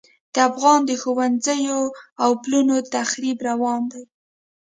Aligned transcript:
د 0.33 0.35
افغانستان 0.49 0.79
د 0.97 0.99
ښوونځیو 1.01 1.81
او 2.23 2.29
پلونو 2.43 2.75
تخریب 2.95 3.37
روان 3.49 3.81
دی. 3.91 4.03